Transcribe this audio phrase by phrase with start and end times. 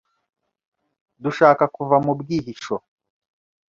[1.23, 2.75] dushaka kuva mu bwihisho,